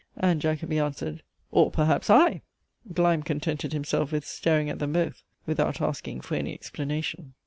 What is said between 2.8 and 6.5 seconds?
Gleim contented himself with staring at them both, without asking for